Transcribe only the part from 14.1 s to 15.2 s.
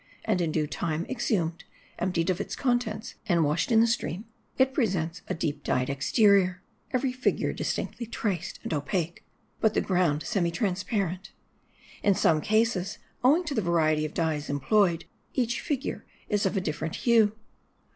dyes employed,